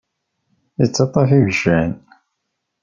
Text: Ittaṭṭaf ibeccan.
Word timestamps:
Ittaṭṭaf 0.83 1.29
ibeccan. 1.37 1.91